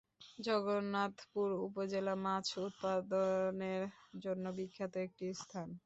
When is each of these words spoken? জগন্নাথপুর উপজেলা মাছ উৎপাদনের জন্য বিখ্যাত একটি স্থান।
জগন্নাথপুর 0.39 1.49
উপজেলা 1.67 2.15
মাছ 2.23 2.47
উৎপাদনের 2.61 3.83
জন্য 4.19 4.45
বিখ্যাত 4.57 4.93
একটি 5.05 5.25
স্থান। 5.35 5.67